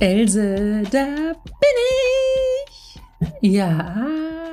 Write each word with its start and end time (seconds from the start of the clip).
Else, 0.00 0.82
da 0.90 1.04
bin 1.04 1.76
ich. 2.64 3.00
Ja, 3.42 4.06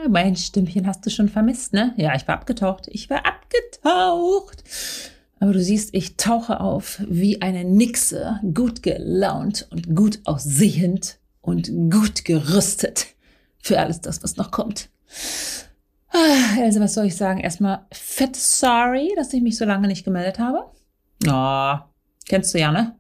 mein 0.10 0.36
Stimmchen 0.36 0.86
hast 0.86 1.06
du 1.06 1.10
schon 1.10 1.30
vermisst, 1.30 1.72
ne? 1.72 1.94
Ja, 1.96 2.14
ich 2.16 2.28
war 2.28 2.36
abgetaucht. 2.36 2.90
Ich 2.90 3.10
war 3.10 3.26
abgetaucht. 3.26 4.66
Aber 5.40 5.54
du 5.54 5.62
siehst, 5.62 5.94
ich 5.94 6.18
tauche 6.18 6.60
auf 6.60 7.02
wie 7.08 7.42
eine 7.42 7.64
Nixe, 7.64 8.42
gut 8.54 8.84
gelaunt 8.84 9.68
und 9.70 9.96
gut 9.96 10.20
aussehend 10.26 11.18
und 11.40 11.72
gut 11.90 12.26
gerüstet 12.26 13.08
für 13.58 13.80
alles 13.80 14.02
das, 14.02 14.22
was 14.24 14.36
noch 14.36 14.52
kommt. 14.52 14.90
Ah, 16.10 16.60
Else, 16.60 16.82
was 16.82 16.96
soll 16.96 17.06
ich 17.06 17.16
sagen? 17.16 17.40
Erstmal 17.40 17.86
fett 17.94 18.36
sorry, 18.36 19.14
dass 19.16 19.32
ich 19.32 19.42
mich 19.42 19.58
so 19.58 19.64
lange 19.64 19.88
nicht 19.88 20.04
gemeldet 20.04 20.40
habe. 20.40 20.66
oh, 21.26 21.76
kennst 22.28 22.54
du 22.54 22.60
ja, 22.60 22.72
ne? 22.74 22.98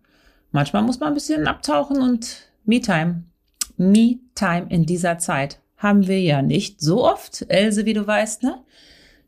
Manchmal 0.52 0.84
muss 0.84 1.00
man 1.00 1.10
ein 1.10 1.14
bisschen 1.14 1.48
abtauchen 1.48 2.02
und 2.02 2.50
Me-Time. 2.66 3.24
Me-Time 3.78 4.68
in 4.70 4.86
dieser 4.86 5.18
Zeit 5.18 5.60
haben 5.78 6.08
wir 6.08 6.20
ja 6.20 6.42
nicht 6.42 6.82
so 6.82 7.06
oft, 7.06 7.46
Else, 7.50 7.86
wie 7.86 7.94
du 7.94 8.06
weißt, 8.06 8.44
ne? 8.44 8.64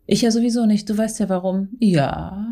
Ich 0.06 0.24
ja 0.24 0.32
sowieso 0.32 0.66
nicht. 0.66 0.90
Du 0.90 0.98
weißt 0.98 1.20
ja 1.20 1.30
warum. 1.30 1.70
Ja, 1.80 2.48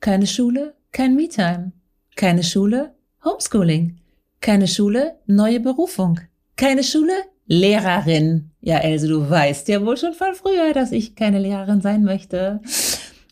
keine 0.00 0.26
Schule, 0.26 0.74
kein 0.90 1.14
Me-Time. 1.14 1.70
Keine 2.16 2.42
Schule, 2.42 2.94
Homeschooling. 3.24 3.98
Keine 4.40 4.66
Schule, 4.66 5.16
neue 5.26 5.60
Berufung. 5.60 6.18
Keine 6.56 6.82
Schule, 6.82 7.12
Lehrerin. 7.46 8.50
Ja, 8.60 8.78
Else, 8.78 9.06
du 9.06 9.30
weißt 9.30 9.68
ja 9.68 9.84
wohl 9.84 9.96
schon 9.96 10.14
von 10.14 10.34
früher, 10.34 10.72
dass 10.72 10.90
ich 10.90 11.14
keine 11.14 11.38
Lehrerin 11.38 11.80
sein 11.80 12.02
möchte. 12.02 12.60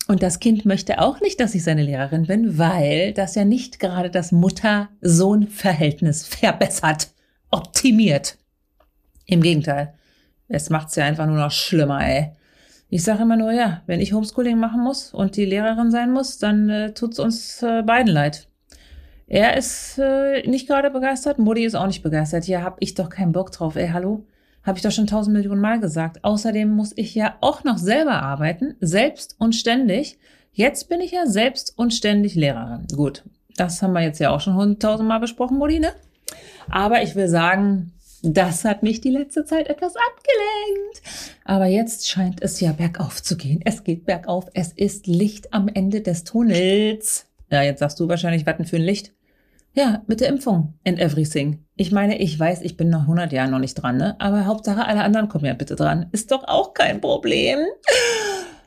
Und 0.06 0.22
das 0.22 0.38
Kind 0.38 0.66
möchte 0.66 1.00
auch 1.00 1.20
nicht, 1.20 1.41
dass 1.41 1.55
ich 1.55 1.64
seine 1.64 1.83
Lehrerin 1.83 2.27
bin, 2.27 2.58
weil 2.58 3.12
das 3.14 3.34
ja 3.34 3.44
nicht 3.47 3.80
gerade 3.80 4.11
das 4.11 4.33
Mutter-Sohn-Verhältnis 4.33 6.27
verbessert, 6.27 7.08
optimiert. 7.50 8.36
Im 9.27 9.41
Gegenteil, 9.41 9.94
es 10.48 10.69
macht's 10.69 10.96
ja 10.96 11.06
einfach 11.06 11.27
nur 11.27 11.38
noch 11.38 11.50
schlimmer, 11.50 12.06
ey. 12.06 12.33
Ich 12.91 13.02
sage 13.02 13.22
immer 13.22 13.36
nur, 13.36 13.50
ja, 13.52 13.83
wenn 13.86 14.00
ich 14.00 14.12
Homeschooling 14.12 14.58
machen 14.58 14.83
muss 14.83 15.14
und 15.14 15.36
die 15.36 15.46
Lehrerin 15.46 15.91
sein 15.91 16.12
muss, 16.12 16.36
dann 16.39 16.68
äh, 16.68 16.92
tut's 16.92 17.18
uns 17.18 17.62
äh, 17.62 17.83
beiden 17.83 18.12
leid. 18.12 18.46
Er 19.27 19.56
ist 19.56 19.98
äh, 19.98 20.46
nicht 20.46 20.68
gerade 20.68 20.91
begeistert, 20.91 21.39
Mutti 21.39 21.64
ist 21.64 21.74
auch 21.74 21.86
nicht 21.86 22.02
begeistert. 22.02 22.46
Ja, 22.46 22.62
hab 22.62 22.77
ich 22.80 22.94
doch 22.94 23.08
keinen 23.08 23.33
Bock 23.33 23.52
drauf, 23.52 23.74
ey, 23.77 23.89
hallo? 23.89 24.27
Habe 24.64 24.78
ich 24.78 24.82
doch 24.82 24.90
schon 24.90 25.06
tausend 25.06 25.36
Millionen 25.36 25.60
Mal 25.60 25.78
gesagt. 25.78 26.24
Außerdem 26.24 26.70
muss 26.70 26.92
ich 26.96 27.14
ja 27.14 27.36
auch 27.40 27.64
noch 27.64 27.78
selber 27.78 28.22
arbeiten, 28.22 28.76
selbst 28.80 29.36
und 29.38 29.54
ständig. 29.54 30.18
Jetzt 30.52 30.88
bin 30.88 31.00
ich 31.00 31.12
ja 31.12 31.26
selbst 31.26 31.74
und 31.76 31.92
ständig 31.92 32.34
Lehrerin. 32.34 32.86
Gut, 32.94 33.24
das 33.56 33.82
haben 33.82 33.92
wir 33.92 34.02
jetzt 34.02 34.20
ja 34.20 34.30
auch 34.30 34.40
schon 34.40 34.54
hunderttausendmal 34.54 35.20
besprochen, 35.20 35.58
Mutti, 35.58 35.80
ne? 35.80 35.92
Aber 36.70 37.02
ich 37.02 37.14
will 37.14 37.28
sagen, 37.28 37.92
das 38.22 38.64
hat 38.64 38.82
mich 38.82 39.02
die 39.02 39.10
letzte 39.10 39.44
Zeit 39.44 39.68
etwas 39.68 39.94
abgelenkt. 39.96 41.02
Aber 41.44 41.66
jetzt 41.66 42.08
scheint 42.08 42.42
es 42.42 42.58
ja 42.60 42.72
bergauf 42.72 43.22
zu 43.22 43.36
gehen. 43.36 43.60
Es 43.64 43.84
geht 43.84 44.06
bergauf. 44.06 44.46
Es 44.54 44.72
ist 44.72 45.06
Licht 45.06 45.52
am 45.52 45.68
Ende 45.68 46.00
des 46.00 46.24
Tunnels. 46.24 47.27
Ja, 47.50 47.62
jetzt 47.62 47.80
sagst 47.80 48.00
du 48.00 48.08
wahrscheinlich, 48.08 48.46
was 48.46 48.56
denn 48.56 48.66
für 48.66 48.77
ein 48.77 48.83
Licht? 48.83 49.12
Ja, 49.77 50.05
mit 50.07 50.20
der 50.20 50.29
Impfung 50.29 50.74
and 50.86 51.01
everything. 51.01 51.64
Ich 51.74 51.90
meine, 51.90 52.20
ich 52.20 52.39
weiß, 52.39 52.62
ich 52.62 52.77
bin 52.77 52.90
nach 52.90 53.02
100 53.02 53.33
Jahren 53.33 53.51
noch 53.51 53.58
nicht 53.58 53.74
dran, 53.74 53.96
ne? 53.96 54.14
Aber 54.20 54.46
Hauptsache, 54.46 54.86
alle 54.86 55.02
anderen 55.02 55.29
kommen 55.29 55.46
ja 55.46 55.55
bitte 55.55 55.74
dran. 55.74 56.07
Ist 56.12 56.30
doch 56.30 56.45
auch 56.45 56.74
kein 56.74 57.01
Problem. 57.01 57.58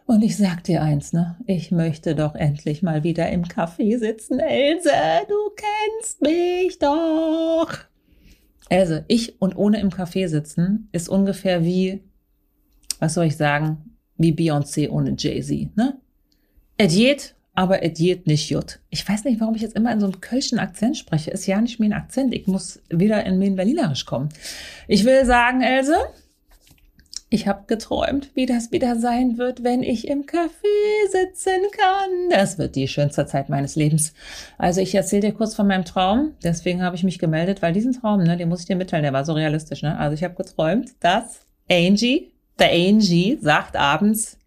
Und 0.05 0.21
ich 0.21 0.35
sag 0.35 0.65
dir 0.65 0.81
eins, 0.81 1.13
ne? 1.13 1.37
Ich 1.45 1.71
möchte 1.71 2.13
doch 2.13 2.35
endlich 2.35 2.83
mal 2.83 3.03
wieder 3.03 3.29
im 3.29 3.45
Café 3.45 3.97
sitzen. 3.97 4.39
Else, 4.39 4.91
du 5.29 5.35
kennst 5.55 6.21
mich 6.21 6.77
doch. 6.77 7.69
Also, 8.69 8.99
ich 9.07 9.41
und 9.41 9.55
ohne 9.55 9.79
im 9.79 9.89
Café 9.89 10.27
sitzen 10.27 10.89
ist 10.91 11.07
ungefähr 11.07 11.63
wie, 11.63 12.03
was 12.99 13.13
soll 13.13 13.27
ich 13.27 13.37
sagen, 13.37 13.95
wie 14.17 14.33
Beyoncé 14.33 14.89
ohne 14.89 15.15
Jay-Z, 15.17 15.77
ne? 15.77 15.97
Ediet 16.77 17.36
aber 17.57 17.81
es 17.81 17.97
geht 17.97 18.27
nicht 18.27 18.53
gut. 18.53 18.77
Ich 18.91 19.09
weiß 19.09 19.23
nicht, 19.23 19.41
warum 19.41 19.55
ich 19.55 19.63
jetzt 19.63 19.75
immer 19.75 19.91
in 19.91 19.99
so 19.99 20.05
einem 20.05 20.21
kölschen 20.21 20.59
Akzent 20.59 20.95
spreche. 20.95 21.31
Ist 21.31 21.47
ja 21.47 21.59
nicht 21.59 21.79
mein 21.79 21.91
Akzent. 21.91 22.31
Ich 22.35 22.45
muss 22.45 22.79
wieder 22.91 23.25
in 23.25 23.39
mein 23.39 23.55
Berlinerisch 23.55 24.05
kommen. 24.05 24.29
Ich 24.87 25.05
will 25.05 25.25
sagen, 25.25 25.63
Else, 25.63 25.95
ich 27.31 27.47
habe 27.47 27.63
geträumt, 27.65 28.29
wie 28.35 28.45
das 28.45 28.71
wieder 28.71 28.95
sein 28.95 29.39
wird, 29.39 29.63
wenn 29.63 29.81
ich 29.81 30.07
im 30.07 30.27
Café 30.27 31.09
sitzen 31.09 31.63
kann. 31.71 32.29
Das 32.29 32.59
wird 32.59 32.75
die 32.75 32.87
schönste 32.87 33.25
Zeit 33.25 33.49
meines 33.49 33.75
Lebens. 33.75 34.13
Also 34.59 34.79
ich 34.79 34.93
erzähle 34.93 35.23
dir 35.23 35.33
kurz 35.33 35.55
von 35.55 35.65
meinem 35.65 35.83
Traum. 35.83 36.33
Deswegen 36.43 36.83
habe 36.83 36.95
ich 36.95 37.03
mich 37.03 37.17
gemeldet, 37.17 37.63
weil 37.63 37.73
diesen 37.73 37.93
Traum, 37.93 38.21
ne, 38.21 38.37
den 38.37 38.49
muss 38.49 38.59
ich 38.59 38.67
dir 38.67 38.75
mitteilen, 38.75 39.01
der 39.01 39.13
war 39.13 39.25
so 39.25 39.33
realistisch. 39.33 39.81
Ne? 39.81 39.97
Also 39.97 40.13
ich 40.13 40.23
habe 40.23 40.35
geträumt, 40.35 40.91
dass 40.99 41.39
Angie, 41.71 42.33
der 42.59 42.71
Angie, 42.71 43.39
sagt 43.41 43.75
abends, 43.75 44.37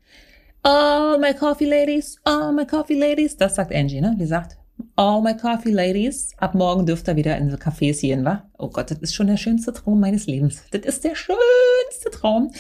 All 0.63 1.19
my 1.19 1.33
coffee 1.33 1.65
ladies, 1.65 2.19
all 2.25 2.53
my 2.53 2.67
coffee 2.67 2.99
ladies. 2.99 3.37
Das 3.37 3.55
sagt 3.55 3.73
Angie, 3.73 4.01
ne? 4.01 4.15
Die 4.19 4.27
sagt, 4.27 4.59
all 4.97 5.23
my 5.23 5.35
coffee 5.35 5.71
ladies. 5.71 6.33
Ab 6.37 6.55
morgen 6.55 6.85
dürft 6.85 7.09
ihr 7.09 7.17
wieder 7.17 7.37
in 7.39 7.49
die 7.49 7.57
Cafés 7.57 8.01
gehen, 8.01 8.25
wa? 8.25 8.45
Oh 8.59 8.69
Gott, 8.69 8.91
das 8.91 8.99
ist 8.99 9.15
schon 9.15 9.29
der 9.29 9.39
schönste 9.39 9.73
Traum 9.73 10.01
meines 10.01 10.27
Lebens. 10.27 10.63
Das 10.71 10.83
ist 10.83 11.05
der 11.05 11.15
schönste 11.15 12.11
Traum. 12.13 12.53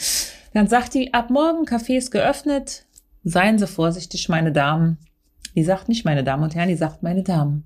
Dann 0.55 0.66
sagt 0.66 0.94
die, 0.94 1.12
ab 1.12 1.31
morgen 1.31 1.65
Cafés 1.65 2.10
geöffnet. 2.10 2.87
Seien 3.22 3.59
Sie 3.59 3.66
vorsichtig, 3.66 4.28
meine 4.31 4.53
Damen. 4.53 4.99
Die 5.55 5.65
sagt 5.65 5.89
nicht 5.89 6.05
meine 6.05 6.25
Damen 6.25 6.43
und 6.43 6.55
Herren, 6.55 6.69
die 6.69 6.77
sagt 6.77 7.03
meine 7.03 7.22
Damen. 7.22 7.65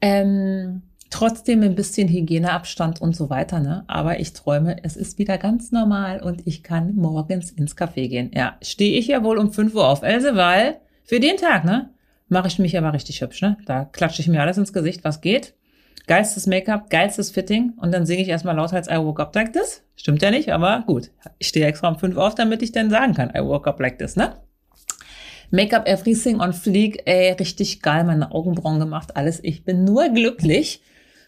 Ähm, 0.00 0.82
trotzdem 1.10 1.62
ein 1.62 1.74
bisschen 1.74 2.08
Hygieneabstand 2.08 3.00
und 3.00 3.14
so 3.14 3.30
weiter, 3.30 3.60
ne? 3.60 3.84
Aber 3.86 4.20
ich 4.20 4.32
träume, 4.32 4.82
es 4.84 4.96
ist 4.96 5.18
wieder 5.18 5.38
ganz 5.38 5.72
normal 5.72 6.22
und 6.22 6.46
ich 6.46 6.62
kann 6.62 6.94
morgens 6.94 7.50
ins 7.50 7.76
Café 7.76 8.08
gehen. 8.08 8.30
Ja, 8.34 8.56
stehe 8.62 8.98
ich 8.98 9.06
ja 9.06 9.22
wohl 9.22 9.38
um 9.38 9.52
5 9.52 9.74
Uhr 9.74 9.88
auf, 9.88 10.02
Else, 10.02 10.36
weil 10.36 10.76
für 11.04 11.20
den 11.20 11.36
Tag, 11.36 11.64
ne? 11.64 11.90
Mache 12.28 12.48
ich 12.48 12.58
mich 12.58 12.76
aber 12.76 12.92
richtig 12.92 13.20
hübsch, 13.20 13.42
ne? 13.42 13.56
Da 13.66 13.84
klatsche 13.84 14.20
ich 14.20 14.28
mir 14.28 14.40
alles 14.42 14.58
ins 14.58 14.72
Gesicht, 14.72 15.04
was 15.04 15.20
geht. 15.20 15.54
Geilstes 16.08 16.46
Make-up, 16.46 16.90
geilstes 16.90 17.30
Fitting 17.30 17.72
und 17.78 17.92
dann 17.92 18.06
singe 18.06 18.22
ich 18.22 18.28
erstmal 18.28 18.54
lauthals 18.54 18.88
I 18.88 18.96
woke 18.96 19.20
up 19.20 19.34
like 19.34 19.52
this. 19.52 19.82
Stimmt 19.96 20.22
ja 20.22 20.30
nicht, 20.30 20.52
aber 20.52 20.84
gut. 20.86 21.10
Ich 21.38 21.48
stehe 21.48 21.66
extra 21.66 21.88
um 21.88 21.98
5 21.98 22.16
Uhr 22.16 22.26
auf, 22.26 22.34
damit 22.34 22.62
ich 22.62 22.72
dann 22.72 22.90
sagen 22.90 23.14
kann, 23.14 23.32
I 23.34 23.40
woke 23.44 23.68
up 23.68 23.80
like 23.80 23.98
this, 23.98 24.16
ne? 24.16 24.34
Make-up 25.50 25.86
everything 25.86 26.40
on 26.40 26.52
fleek, 26.52 27.02
ey, 27.06 27.32
richtig 27.32 27.80
geil, 27.80 28.04
meine 28.04 28.32
Augenbrauen 28.32 28.80
gemacht, 28.80 29.16
alles. 29.16 29.38
Ich 29.42 29.64
bin 29.64 29.84
nur 29.84 30.08
glücklich. 30.08 30.82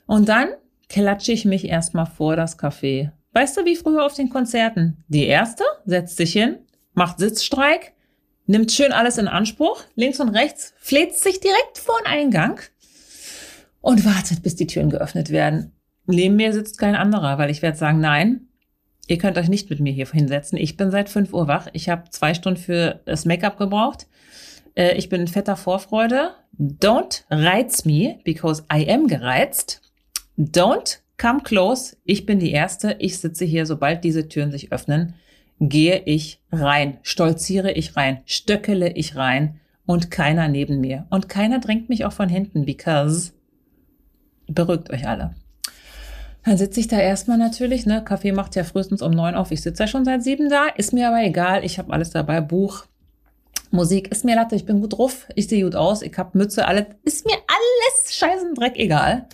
Und 0.08 0.30
dann 0.30 0.48
klatsche 0.88 1.32
ich 1.32 1.44
mich 1.44 1.68
erstmal 1.68 2.06
vor 2.06 2.34
das 2.34 2.58
Café. 2.58 3.12
Weißt 3.34 3.58
du, 3.58 3.66
wie 3.66 3.76
früher 3.76 4.06
auf 4.06 4.14
den 4.14 4.30
Konzerten? 4.30 5.04
Die 5.08 5.26
erste 5.26 5.64
setzt 5.84 6.16
sich 6.16 6.32
hin, 6.32 6.56
macht 6.94 7.18
Sitzstreik, 7.18 7.92
nimmt 8.46 8.72
schön 8.72 8.92
alles 8.92 9.18
in 9.18 9.28
Anspruch, 9.28 9.84
links 9.96 10.18
und 10.18 10.30
rechts, 10.30 10.72
fleht 10.78 11.14
sich 11.14 11.40
direkt 11.40 11.76
vor 11.76 11.94
den 12.00 12.10
Eingang 12.10 12.58
und 13.82 14.06
wartet, 14.06 14.42
bis 14.42 14.56
die 14.56 14.66
Türen 14.66 14.88
geöffnet 14.88 15.28
werden. 15.28 15.72
Neben 16.06 16.36
mir 16.36 16.54
sitzt 16.54 16.78
kein 16.78 16.96
anderer, 16.96 17.36
weil 17.36 17.50
ich 17.50 17.60
werde 17.60 17.76
sagen, 17.76 18.00
nein, 18.00 18.48
ihr 19.08 19.18
könnt 19.18 19.36
euch 19.36 19.50
nicht 19.50 19.68
mit 19.68 19.78
mir 19.78 19.92
hier 19.92 20.10
hinsetzen. 20.10 20.56
Ich 20.56 20.78
bin 20.78 20.90
seit 20.90 21.10
5 21.10 21.34
Uhr 21.34 21.48
wach. 21.48 21.66
Ich 21.74 21.90
habe 21.90 22.08
zwei 22.08 22.32
Stunden 22.32 22.58
für 22.58 23.02
das 23.04 23.26
Make-up 23.26 23.58
gebraucht. 23.58 24.06
Äh, 24.74 24.96
ich 24.96 25.10
bin 25.10 25.20
in 25.20 25.28
fetter 25.28 25.56
Vorfreude. 25.56 26.30
Don't 26.58 27.24
reiz 27.28 27.84
me, 27.84 28.20
because 28.24 28.64
I 28.72 28.90
am 28.90 29.06
gereizt. 29.06 29.82
Don't 30.38 31.00
come 31.16 31.42
close. 31.42 31.96
Ich 32.04 32.24
bin 32.24 32.38
die 32.38 32.52
Erste. 32.52 32.94
Ich 33.00 33.18
sitze 33.18 33.44
hier, 33.44 33.66
sobald 33.66 34.04
diese 34.04 34.28
Türen 34.28 34.52
sich 34.52 34.72
öffnen, 34.72 35.14
gehe 35.60 36.00
ich 36.04 36.40
rein, 36.52 36.98
stolziere 37.02 37.72
ich 37.72 37.96
rein, 37.96 38.22
stöckele 38.24 38.92
ich 38.92 39.16
rein 39.16 39.58
und 39.84 40.12
keiner 40.12 40.46
neben 40.46 40.80
mir. 40.80 41.06
Und 41.10 41.28
keiner 41.28 41.58
drängt 41.58 41.88
mich 41.88 42.04
auch 42.04 42.12
von 42.12 42.28
hinten, 42.28 42.64
because 42.64 43.32
beruhigt 44.46 44.90
euch 44.90 45.08
alle. 45.08 45.34
Dann 46.44 46.56
sitze 46.56 46.78
ich 46.78 46.86
da 46.86 47.00
erstmal 47.00 47.36
natürlich, 47.36 47.84
ne? 47.84 48.04
Kaffee 48.04 48.30
macht 48.30 48.54
ja 48.54 48.62
frühestens 48.62 49.02
um 49.02 49.10
neun 49.10 49.34
auf. 49.34 49.50
Ich 49.50 49.60
sitze 49.60 49.82
ja 49.82 49.86
schon 49.88 50.04
seit 50.04 50.22
sieben 50.22 50.48
da, 50.48 50.68
ist 50.68 50.92
mir 50.92 51.08
aber 51.08 51.22
egal. 51.22 51.64
Ich 51.64 51.80
habe 51.80 51.92
alles 51.92 52.10
dabei, 52.10 52.40
Buch, 52.40 52.86
Musik, 53.72 54.12
ist 54.12 54.24
mir 54.24 54.36
Latte, 54.36 54.54
ich 54.54 54.64
bin 54.64 54.80
gut 54.80 54.96
drauf, 54.96 55.26
ich 55.34 55.48
sehe 55.48 55.64
gut 55.64 55.74
aus, 55.74 56.00
ich 56.00 56.16
hab 56.16 56.36
Mütze, 56.36 56.66
alles, 56.66 56.86
ist 57.02 57.26
mir 57.26 57.34
alles 57.34 58.14
scheißen 58.14 58.54
Dreck 58.54 58.76
egal 58.76 59.26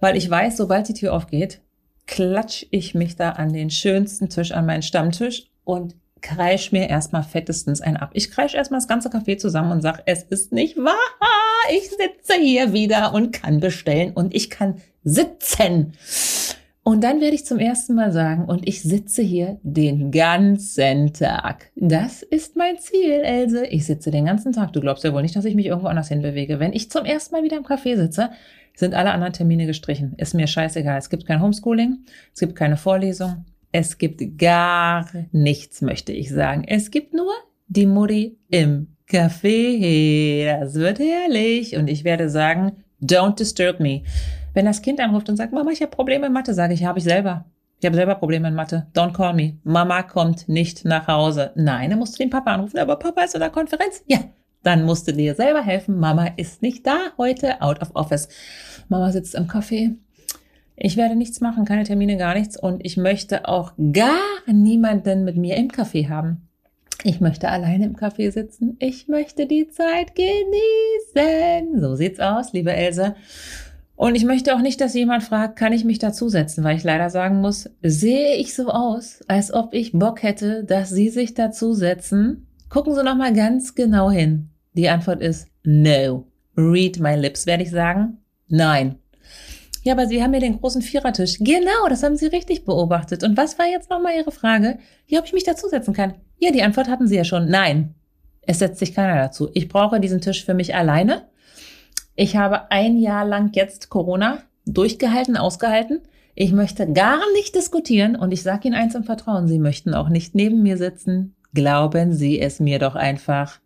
weil 0.00 0.16
ich 0.16 0.28
weiß, 0.28 0.56
sobald 0.56 0.88
die 0.88 0.94
Tür 0.94 1.14
aufgeht, 1.14 1.60
klatsch 2.06 2.66
ich 2.70 2.94
mich 2.94 3.16
da 3.16 3.30
an 3.30 3.52
den 3.52 3.70
schönsten 3.70 4.28
Tisch, 4.28 4.52
an 4.52 4.66
meinen 4.66 4.82
Stammtisch 4.82 5.48
und 5.64 5.94
kreisch 6.20 6.72
mir 6.72 6.88
erstmal 6.88 7.22
fettestens 7.22 7.80
ein 7.80 7.96
ab. 7.96 8.10
Ich 8.14 8.30
kreisch 8.30 8.54
erstmal 8.54 8.80
das 8.80 8.88
ganze 8.88 9.08
Café 9.08 9.38
zusammen 9.38 9.72
und 9.72 9.82
sag, 9.82 10.02
es 10.06 10.22
ist 10.24 10.52
nicht 10.52 10.76
wahr. 10.76 10.94
Ich 11.72 11.88
sitze 11.90 12.34
hier 12.40 12.72
wieder 12.72 13.14
und 13.14 13.32
kann 13.32 13.60
bestellen 13.60 14.12
und 14.12 14.34
ich 14.34 14.50
kann 14.50 14.80
sitzen. 15.04 15.94
Und 16.82 17.04
dann 17.04 17.20
werde 17.20 17.34
ich 17.34 17.44
zum 17.44 17.58
ersten 17.58 17.94
Mal 17.94 18.10
sagen, 18.10 18.46
und 18.46 18.66
ich 18.66 18.82
sitze 18.82 19.22
hier 19.22 19.60
den 19.62 20.10
ganzen 20.10 21.12
Tag. 21.12 21.70
Das 21.76 22.22
ist 22.22 22.56
mein 22.56 22.78
Ziel, 22.78 23.20
Else. 23.22 23.66
Ich 23.66 23.84
sitze 23.84 24.10
den 24.10 24.24
ganzen 24.24 24.52
Tag. 24.52 24.72
Du 24.72 24.80
glaubst 24.80 25.04
ja 25.04 25.12
wohl 25.12 25.22
nicht, 25.22 25.36
dass 25.36 25.44
ich 25.44 25.54
mich 25.54 25.66
irgendwo 25.66 25.88
anders 25.88 26.08
hinbewege. 26.08 26.58
Wenn 26.58 26.72
ich 26.72 26.90
zum 26.90 27.04
ersten 27.04 27.34
Mal 27.34 27.44
wieder 27.44 27.58
im 27.58 27.64
Café 27.64 27.96
sitze, 27.96 28.30
sind 28.80 28.94
alle 28.94 29.12
anderen 29.12 29.32
Termine 29.32 29.66
gestrichen. 29.66 30.14
Ist 30.16 30.34
mir 30.34 30.46
scheißegal. 30.46 30.98
Es 30.98 31.08
gibt 31.08 31.26
kein 31.26 31.40
Homeschooling, 31.40 32.04
es 32.34 32.40
gibt 32.40 32.56
keine 32.56 32.76
Vorlesung, 32.76 33.44
es 33.72 33.98
gibt 33.98 34.38
gar 34.38 35.06
nichts, 35.30 35.80
möchte 35.80 36.12
ich 36.12 36.30
sagen. 36.30 36.64
Es 36.66 36.90
gibt 36.90 37.14
nur 37.14 37.32
die 37.68 37.86
Mutti 37.86 38.38
im 38.48 38.96
Café. 39.08 40.58
Das 40.60 40.74
wird 40.74 40.98
herrlich. 40.98 41.76
Und 41.76 41.88
ich 41.88 42.02
werde 42.04 42.28
sagen, 42.28 42.72
don't 43.00 43.36
disturb 43.36 43.78
me. 43.78 44.02
Wenn 44.54 44.64
das 44.64 44.82
Kind 44.82 44.98
anruft 44.98 45.28
und 45.28 45.36
sagt, 45.36 45.52
Mama, 45.52 45.70
ich 45.70 45.82
habe 45.82 45.90
Probleme 45.92 46.26
in 46.26 46.32
Mathe, 46.32 46.54
sage 46.54 46.74
ich, 46.74 46.84
habe 46.84 46.98
ich 46.98 47.04
selber. 47.04 47.44
Ich 47.78 47.86
habe 47.86 47.96
selber 47.96 48.16
Probleme 48.16 48.48
in 48.48 48.54
Mathe. 48.54 48.88
Don't 48.94 49.12
call 49.12 49.34
me. 49.34 49.58
Mama 49.62 50.02
kommt 50.02 50.48
nicht 50.48 50.84
nach 50.84 51.06
Hause. 51.06 51.52
Nein, 51.54 51.90
dann 51.90 51.98
musst 51.98 52.14
du 52.14 52.22
den 52.22 52.30
Papa 52.30 52.52
anrufen. 52.52 52.78
Aber 52.78 52.96
Papa 52.96 53.22
ist 53.22 53.34
in 53.34 53.40
der 53.40 53.50
Konferenz. 53.50 54.02
Ja, 54.06 54.18
dann 54.62 54.84
musst 54.84 55.08
du 55.08 55.12
dir 55.12 55.34
selber 55.34 55.62
helfen. 55.62 55.98
Mama 55.98 56.28
ist 56.36 56.62
nicht 56.62 56.86
da 56.86 57.12
heute, 57.18 57.62
out 57.62 57.80
of 57.80 57.90
office. 57.94 58.28
Mama 58.88 59.12
sitzt 59.12 59.34
im 59.34 59.46
Café. 59.46 59.96
Ich 60.76 60.96
werde 60.96 61.14
nichts 61.14 61.40
machen, 61.40 61.64
keine 61.64 61.84
Termine, 61.84 62.16
gar 62.16 62.34
nichts. 62.34 62.58
Und 62.58 62.84
ich 62.84 62.96
möchte 62.96 63.46
auch 63.48 63.72
gar 63.92 64.20
niemanden 64.46 65.24
mit 65.24 65.36
mir 65.36 65.56
im 65.56 65.68
Café 65.68 66.08
haben. 66.08 66.48
Ich 67.02 67.20
möchte 67.20 67.48
alleine 67.48 67.86
im 67.86 67.96
Café 67.96 68.30
sitzen. 68.30 68.76
Ich 68.78 69.08
möchte 69.08 69.46
die 69.46 69.68
Zeit 69.68 70.14
genießen. 70.14 71.80
So 71.80 71.94
sieht's 71.96 72.20
aus, 72.20 72.52
liebe 72.52 72.72
Else. 72.72 73.14
Und 73.96 74.14
ich 74.14 74.24
möchte 74.24 74.54
auch 74.54 74.60
nicht, 74.60 74.80
dass 74.80 74.94
jemand 74.94 75.22
fragt, 75.22 75.56
kann 75.56 75.74
ich 75.74 75.84
mich 75.84 75.98
dazusetzen, 75.98 76.64
weil 76.64 76.76
ich 76.76 76.84
leider 76.84 77.10
sagen 77.10 77.40
muss, 77.40 77.68
sehe 77.82 78.36
ich 78.36 78.54
so 78.54 78.68
aus, 78.68 79.20
als 79.28 79.52
ob 79.52 79.74
ich 79.74 79.92
Bock 79.92 80.22
hätte, 80.22 80.64
dass 80.64 80.90
Sie 80.90 81.10
sich 81.10 81.34
dazusetzen? 81.34 82.46
Gucken 82.70 82.94
Sie 82.94 83.02
noch 83.02 83.16
mal 83.16 83.34
ganz 83.34 83.74
genau 83.74 84.10
hin. 84.10 84.49
Die 84.74 84.88
Antwort 84.88 85.20
ist 85.20 85.48
no. 85.64 86.26
Read 86.56 87.00
my 87.00 87.14
lips, 87.14 87.46
werde 87.46 87.62
ich 87.62 87.70
sagen. 87.70 88.18
Nein. 88.48 88.96
Ja, 89.82 89.94
aber 89.94 90.06
Sie 90.06 90.22
haben 90.22 90.34
ja 90.34 90.40
den 90.40 90.58
großen 90.60 90.82
Vierertisch. 90.82 91.38
Genau, 91.38 91.88
das 91.88 92.02
haben 92.02 92.16
Sie 92.16 92.26
richtig 92.26 92.64
beobachtet. 92.64 93.22
Und 93.22 93.36
was 93.36 93.58
war 93.58 93.66
jetzt 93.66 93.88
nochmal 93.88 94.16
Ihre 94.16 94.32
Frage? 94.32 94.78
Ja, 95.06 95.20
ob 95.20 95.26
ich 95.26 95.32
mich 95.32 95.44
dazusetzen 95.44 95.94
kann. 95.94 96.14
Ja, 96.38 96.50
die 96.50 96.62
Antwort 96.62 96.88
hatten 96.88 97.08
Sie 97.08 97.16
ja 97.16 97.24
schon. 97.24 97.48
Nein. 97.48 97.94
Es 98.42 98.58
setzt 98.58 98.78
sich 98.78 98.94
keiner 98.94 99.16
dazu. 99.16 99.50
Ich 99.54 99.68
brauche 99.68 100.00
diesen 100.00 100.20
Tisch 100.20 100.44
für 100.44 100.54
mich 100.54 100.74
alleine. 100.74 101.28
Ich 102.16 102.36
habe 102.36 102.70
ein 102.70 102.98
Jahr 102.98 103.24
lang 103.24 103.50
jetzt 103.54 103.88
Corona 103.88 104.42
durchgehalten, 104.66 105.36
ausgehalten. 105.36 106.00
Ich 106.34 106.52
möchte 106.52 106.92
gar 106.92 107.20
nicht 107.34 107.54
diskutieren 107.54 108.16
und 108.16 108.32
ich 108.32 108.42
sage 108.42 108.68
Ihnen 108.68 108.76
eins 108.76 108.94
im 108.94 109.04
Vertrauen, 109.04 109.48
Sie 109.48 109.58
möchten 109.58 109.94
auch 109.94 110.08
nicht 110.08 110.34
neben 110.34 110.62
mir 110.62 110.76
sitzen. 110.76 111.34
Glauben 111.54 112.12
Sie 112.12 112.40
es 112.40 112.60
mir 112.60 112.78
doch 112.78 112.94
einfach. 112.94 113.60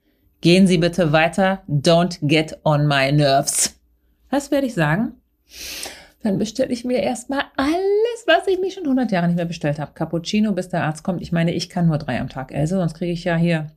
Gehen 0.44 0.67
Sie 0.67 0.76
bitte 0.76 1.11
weiter. 1.11 1.62
Don't 1.70 2.19
get 2.20 2.58
on 2.64 2.87
my 2.87 3.11
nerves. 3.11 3.81
Was 4.29 4.50
werde 4.50 4.67
ich 4.67 4.75
sagen? 4.75 5.14
Dann 6.23 6.37
bestelle 6.37 6.70
ich 6.70 6.85
mir 6.85 6.99
erstmal 6.99 7.44
alles, 7.56 8.25
was 8.26 8.46
ich 8.46 8.61
mich 8.61 8.75
schon 8.75 8.82
100 8.82 9.11
Jahre 9.11 9.26
nicht 9.26 9.37
mehr 9.37 9.46
bestellt 9.46 9.79
habe. 9.79 9.93
Cappuccino, 9.94 10.52
bis 10.52 10.69
der 10.69 10.85
Arzt 10.85 11.02
kommt. 11.02 11.23
Ich 11.23 11.32
meine, 11.32 11.55
ich 11.55 11.70
kann 11.70 11.87
nur 11.87 11.96
drei 11.96 12.20
am 12.20 12.29
Tag, 12.29 12.52
Else, 12.52 12.76
sonst 12.76 12.93
kriege 12.93 13.12
ich 13.12 13.25
ja 13.25 13.37
hier 13.37 13.69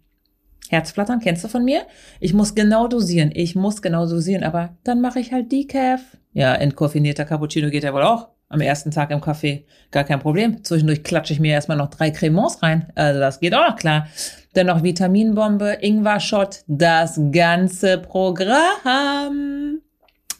Herzflattern, 0.67 1.21
kennst 1.21 1.45
du 1.45 1.47
von 1.47 1.63
mir? 1.63 1.83
Ich 2.19 2.33
muss 2.33 2.53
genau 2.53 2.89
dosieren. 2.89 3.31
Ich 3.33 3.55
muss 3.55 3.81
genau 3.81 4.05
dosieren, 4.05 4.43
aber 4.43 4.75
dann 4.83 4.99
mache 4.99 5.21
ich 5.21 5.31
halt 5.31 5.49
Decaf. 5.53 6.01
Ja, 6.33 6.53
entkoffinierter 6.53 7.23
Cappuccino 7.23 7.69
geht 7.69 7.85
ja 7.85 7.93
wohl 7.93 8.03
auch 8.03 8.27
am 8.49 8.61
ersten 8.61 8.91
Tag 8.91 9.11
im 9.11 9.19
Café. 9.19 9.63
Gar 9.91 10.05
kein 10.05 10.19
Problem. 10.19 10.63
Zwischendurch 10.63 11.03
klatsche 11.03 11.33
ich 11.33 11.39
mir 11.39 11.53
erstmal 11.53 11.77
noch 11.77 11.89
drei 11.89 12.11
Cremants 12.11 12.63
rein. 12.63 12.91
Also 12.95 13.19
das 13.19 13.39
geht 13.39 13.53
auch 13.53 13.69
noch 13.69 13.75
klar. 13.75 14.07
Dann 14.53 14.67
noch 14.67 14.83
Vitaminbombe, 14.83 15.77
Ingwer-Shot, 15.81 16.63
das 16.67 17.19
ganze 17.31 17.97
Programm. 17.97 19.81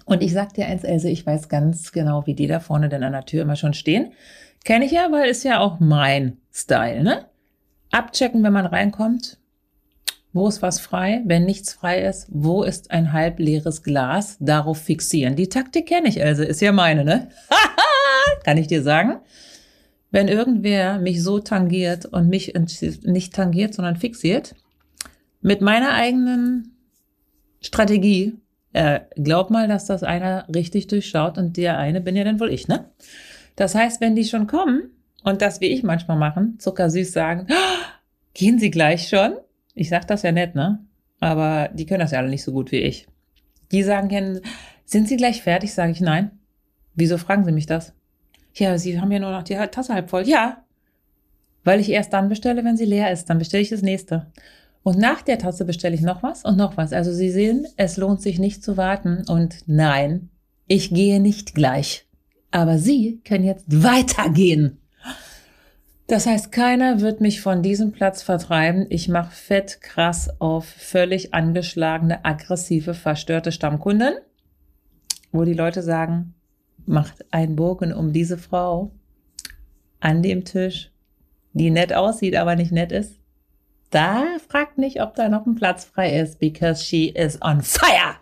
Und 0.06 0.24
ich 0.24 0.32
sag 0.32 0.54
dir 0.54 0.68
eins, 0.68 0.84
Else, 0.84 1.10
ich 1.10 1.26
weiß 1.26 1.50
ganz 1.50 1.92
genau, 1.92 2.26
wie 2.26 2.34
die 2.34 2.48
da 2.48 2.60
vorne 2.60 2.88
denn 2.88 3.04
an 3.04 3.12
der 3.12 3.26
Tür 3.26 3.42
immer 3.42 3.58
schon 3.58 3.74
stehen. 3.74 4.14
Kenne 4.64 4.86
ich 4.86 4.92
ja, 4.92 5.12
weil 5.12 5.30
ist 5.30 5.44
ja 5.44 5.60
auch 5.60 5.80
mein 5.80 6.38
Style, 6.54 7.04
ne? 7.04 7.26
Abchecken, 7.92 8.44
wenn 8.44 8.54
man 8.54 8.66
reinkommt. 8.66 9.38
Wo 10.34 10.48
ist 10.48 10.62
was 10.62 10.80
frei? 10.80 11.22
Wenn 11.26 11.46
nichts 11.46 11.74
frei 11.74 12.02
ist, 12.04 12.28
wo 12.30 12.64
ist 12.64 12.92
ein 12.92 13.12
halb 13.12 13.40
leeres 13.40 13.84
Glas? 13.84 14.38
Darauf 14.40 14.78
fixieren. 14.78 15.36
Die 15.36 15.50
Taktik 15.50 15.88
kenne 15.88 16.10
ich, 16.10 16.22
Else. 16.22 16.46
Ist 16.46 16.62
ja 16.62 16.72
meine, 16.72 17.04
ne? 17.04 17.30
Kann 18.44 18.58
ich 18.58 18.68
dir 18.68 18.84
sagen. 18.84 19.18
Wenn 20.12 20.28
irgendwer 20.28 21.00
mich 21.00 21.22
so 21.22 21.40
tangiert 21.40 22.06
und 22.06 22.30
mich 22.30 22.54
nicht 23.04 23.34
tangiert, 23.34 23.74
sondern 23.74 23.98
fixiert, 23.98 24.56
mit 25.42 25.62
meiner 25.62 25.94
eigenen 25.94 26.78
Strategie, 27.62 28.38
äh, 28.74 29.02
glaub 29.16 29.50
mal, 29.50 29.68
dass 29.68 29.86
das 29.86 30.04
einer 30.04 30.48
richtig 30.54 30.88
durchschaut 30.88 31.38
und 31.38 31.58
der 31.58 31.78
eine 31.78 32.02
bin 32.02 32.16
ja 32.16 32.24
dann 32.24 32.40
wohl 32.40 32.52
ich, 32.52 32.68
ne? 32.68 32.90
Das 33.56 33.76
heißt, 33.76 34.02
wenn 34.02 34.16
die 34.16 34.24
schon 34.24 34.48
kommen 34.48 34.92
und 35.24 35.42
das 35.42 35.62
wie 35.62 35.68
ich 35.68 35.84
manchmal 35.84 36.18
machen, 36.18 36.60
zuckersüß 36.60 37.12
sagen, 37.12 37.48
oh, 37.50 37.86
gehen 38.34 38.60
sie 38.60 38.72
gleich 38.72 39.10
schon? 39.10 39.34
Ich 39.74 39.90
sag 39.90 40.08
das 40.08 40.22
ja 40.22 40.32
nett, 40.32 40.56
ne? 40.56 40.80
Aber 41.20 41.70
die 41.74 41.86
können 41.86 42.00
das 42.00 42.12
ja 42.12 42.20
alle 42.20 42.30
nicht 42.30 42.44
so 42.44 42.52
gut 42.52 42.72
wie 42.72 42.80
ich. 42.80 43.08
Die 43.72 43.84
sagen 43.84 44.42
sind 44.86 45.10
Sie 45.10 45.18
gleich 45.18 45.42
fertig? 45.42 45.74
Sage 45.74 45.92
ich 45.92 46.02
nein. 46.02 46.32
Wieso 46.96 47.18
fragen 47.18 47.44
Sie 47.44 47.52
mich 47.52 47.66
das? 47.66 47.94
Ja, 48.58 48.78
Sie 48.78 49.00
haben 49.00 49.12
ja 49.12 49.20
nur 49.20 49.32
noch 49.32 49.44
die 49.44 49.56
Tasse 49.56 49.94
halb 49.94 50.10
voll. 50.10 50.28
Ja. 50.28 50.64
Weil 51.64 51.80
ich 51.80 51.90
erst 51.90 52.14
dann 52.14 52.30
bestelle, 52.30 52.64
wenn 52.64 52.78
sie 52.78 52.86
leer 52.86 53.12
ist. 53.12 53.30
Dann 53.30 53.38
bestelle 53.38 53.62
ich 53.62 53.70
das 53.70 53.82
nächste. 53.82 54.28
Und 54.84 54.98
nach 54.98 55.22
der 55.22 55.38
Tasse 55.38 55.66
bestelle 55.66 55.96
ich 55.96 56.02
noch 56.02 56.24
was 56.24 56.44
und 56.44 56.58
noch 56.58 56.78
was. 56.78 56.94
Also 56.94 57.12
Sie 57.12 57.30
sehen, 57.30 57.68
es 57.76 57.98
lohnt 57.98 58.22
sich 58.22 58.40
nicht 58.40 58.64
zu 58.64 58.78
warten. 58.78 59.26
Und 59.28 59.58
nein, 59.68 60.30
ich 60.68 60.94
gehe 60.94 61.20
nicht 61.20 61.54
gleich. 61.54 62.08
Aber 62.52 62.78
Sie 62.78 63.22
können 63.26 63.44
jetzt 63.44 63.66
weitergehen. 63.68 64.80
Das 66.08 66.26
heißt, 66.26 66.54
keiner 66.54 67.02
wird 67.02 67.20
mich 67.20 67.42
von 67.42 67.62
diesem 67.62 67.92
Platz 67.92 68.24
vertreiben. 68.24 68.86
Ich 68.90 69.10
mache 69.10 69.36
fett 69.36 69.82
krass 69.82 70.30
auf 70.40 70.66
völlig 70.66 71.34
angeschlagene, 71.34 72.24
aggressive, 72.24 72.94
verstörte 72.94 73.52
Stammkunden, 73.52 74.14
wo 75.34 75.44
die 75.44 75.54
Leute 75.54 75.84
sagen, 75.84 76.34
macht 76.88 77.26
einen 77.32 77.56
Bogen 77.56 77.94
um 77.94 78.14
diese 78.14 78.38
Frau 78.38 78.92
an 80.00 80.24
dem 80.24 80.46
Tisch, 80.46 80.92
die 81.54 81.70
nett 81.70 81.94
aussieht, 81.94 82.36
aber 82.36 82.56
nicht 82.56 82.72
nett 82.72 82.92
ist. 82.92 83.20
Da 83.90 84.26
fragt 84.48 84.78
nicht, 84.78 85.02
ob 85.02 85.16
da 85.16 85.30
noch 85.30 85.46
ein 85.46 85.56
Platz 85.56 85.86
frei 85.86 86.20
ist, 86.20 86.40
because 86.40 86.84
she 86.84 87.10
is 87.10 87.40
on 87.42 87.62
fire. 87.62 88.16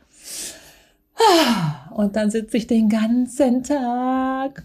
Und 1.91 2.15
dann 2.15 2.29
sitze 2.29 2.57
ich 2.57 2.67
den 2.67 2.89
ganzen 2.89 3.63
Tag 3.63 4.63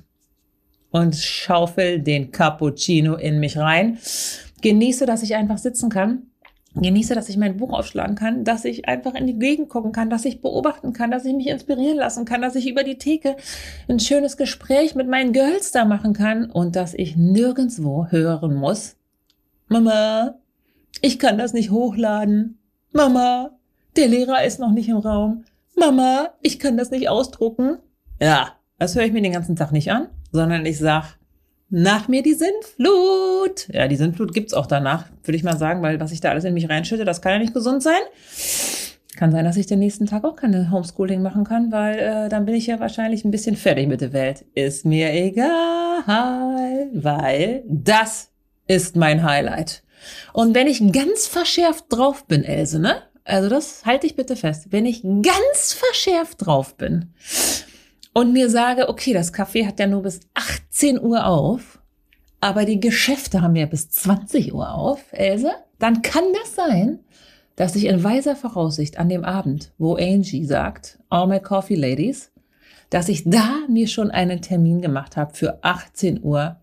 und 0.91 1.15
schaufel 1.17 2.01
den 2.01 2.33
Cappuccino 2.33 3.15
in 3.15 3.39
mich 3.39 3.57
rein. 3.57 3.99
Genieße, 4.61 5.07
dass 5.07 5.23
ich 5.23 5.37
einfach 5.37 5.59
sitzen 5.59 5.91
kann. 5.91 6.30
Genieße, 6.75 7.15
dass 7.15 7.29
ich 7.29 7.37
mein 7.37 7.57
Buch 7.57 7.73
aufschlagen 7.73 8.15
kann, 8.15 8.45
dass 8.45 8.65
ich 8.65 8.87
einfach 8.87 9.15
in 9.15 9.27
die 9.27 9.39
Gegend 9.39 9.69
gucken 9.69 9.91
kann, 9.91 10.09
dass 10.09 10.25
ich 10.25 10.41
beobachten 10.41 10.93
kann, 10.93 11.11
dass 11.11 11.25
ich 11.25 11.35
mich 11.35 11.49
inspirieren 11.49 11.97
lassen 11.97 12.25
kann, 12.25 12.43
dass 12.43 12.55
ich 12.55 12.69
über 12.69 12.85
die 12.85 12.99
Theke 12.99 13.37
ein 13.89 13.99
schönes 13.99 14.37
Gespräch 14.37 14.95
mit 14.95 15.09
meinen 15.09 15.33
Girls 15.33 15.73
da 15.73 15.85
machen 15.85 16.13
kann 16.13 16.51
und 16.51 16.77
dass 16.77 16.95
ich 16.95 17.17
nirgendswo 17.17 18.07
hören 18.11 18.55
muss. 18.55 18.97
Mama, 19.67 20.37
ich 21.03 21.19
kann 21.19 21.39
das 21.39 21.53
nicht 21.53 21.71
hochladen. 21.71 22.59
Mama, 22.93 23.59
der 23.97 24.09
Lehrer 24.09 24.45
ist 24.45 24.61
noch 24.61 24.73
nicht 24.73 24.89
im 24.89 24.99
Raum. 24.99 25.45
Mama, 25.77 26.31
ich 26.41 26.59
kann 26.59 26.77
das 26.77 26.91
nicht 26.91 27.09
ausdrucken. 27.09 27.79
Ja, 28.21 28.53
das 28.79 28.95
höre 28.95 29.05
ich 29.05 29.13
mir 29.13 29.23
den 29.23 29.33
ganzen 29.33 29.57
Tag 29.57 29.73
nicht 29.73 29.91
an 29.91 30.09
sondern 30.33 30.67
ich 30.67 30.79
sag, 30.79 31.17
nach 31.71 32.09
mir 32.09 32.23
die 32.23 32.35
Sintflut. 32.35 33.69
Ja, 33.73 33.89
die 33.89 33.97
Sintflut 33.97 34.35
gibt's 34.35 34.55
auch 34.55 34.67
danach, 34.67 35.07
würde 35.25 35.37
ich 35.37 35.45
mal 35.45 35.57
sagen, 35.57 35.83
weil 35.83 36.01
was 36.01 36.13
ich 36.13 36.21
da 36.21 36.31
alles 36.31 36.45
in 36.45 36.55
mich 36.55 36.69
reinschütte, 36.69 37.05
das 37.05 37.23
kann 37.23 37.33
ja 37.33 37.39
nicht 37.39 37.55
gesund 37.55 37.83
sein. 37.83 38.01
Kann 39.17 39.33
sein, 39.33 39.45
dass 39.45 39.57
ich 39.57 39.67
den 39.67 39.79
nächsten 39.79 40.07
Tag 40.07 40.25
auch 40.25 40.37
keine 40.37 40.71
Homeschooling 40.71 41.23
machen 41.23 41.45
kann, 41.45 41.73
weil 41.73 41.99
äh, 41.99 42.29
dann 42.29 42.45
bin 42.47 42.55
ich 42.55 42.67
ja 42.67 42.81
wahrscheinlich 42.81 43.25
ein 43.25 43.31
bisschen 43.31 43.57
fertig 43.57 43.89
mit 43.89 44.01
der 44.01 44.13
Welt. 44.13 44.45
Ist 44.55 44.85
mir 44.85 45.13
egal, 45.13 46.89
weil 46.93 47.63
das 47.67 48.31
ist 48.67 48.97
mein 48.97 49.23
Highlight. 49.23 49.83
Und 50.33 50.55
wenn 50.55 50.67
ich 50.67 50.81
ganz 50.93 51.27
verschärft 51.27 51.87
drauf 51.89 52.27
bin, 52.27 52.45
Else, 52.45 52.79
ne? 52.79 53.03
Also 53.25 53.49
das 53.49 53.85
halte 53.85 54.07
ich 54.07 54.17
bitte 54.17 54.37
fest. 54.37 54.69
Wenn 54.71 54.87
ich 54.87 55.03
ganz 55.03 55.73
verschärft 55.73 56.47
drauf 56.47 56.77
bin, 56.77 57.13
und 58.13 58.33
mir 58.33 58.51
sage, 58.51 58.89
okay, 58.89 59.13
das 59.13 59.33
Café 59.33 59.67
hat 59.67 59.79
ja 59.79 59.87
nur 59.87 60.03
bis 60.03 60.21
18 60.35 61.01
Uhr 61.01 61.27
auf, 61.27 61.81
aber 62.41 62.65
die 62.65 62.81
Geschäfte 62.81 63.43
haben 63.43 63.57
ja 63.57 63.67
bis 63.67 63.91
20 63.91 64.55
Uhr 64.55 64.73
auf, 64.73 65.05
Else, 65.13 65.53
dann 65.79 66.03
kann 66.03 66.25
das 66.41 66.55
sein, 66.55 67.01
dass 67.57 67.77
ich 67.77 67.87
in 67.87 68.03
weiser 68.03 68.37
Voraussicht 68.37 68.99
an 68.99 69.09
dem 69.09 69.25
Abend, 69.25 69.73
wo 69.79 69.95
Angie 69.97 70.45
sagt, 70.45 70.99
all 71.11 71.27
my 71.27 71.41
coffee 71.41 71.75
ladies, 71.75 72.33
dass 72.89 73.09
ich 73.09 73.25
da 73.25 73.61
mir 73.69 73.87
schon 73.87 74.11
einen 74.11 74.43
Termin 74.43 74.81
gemacht 74.81 75.17
habe 75.17 75.35
für 75.35 75.63
18 75.63 76.23
Uhr 76.23 76.57